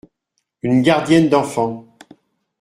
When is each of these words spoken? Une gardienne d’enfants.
Une 0.63 0.81
gardienne 0.81 1.29
d’enfants. 1.29 1.87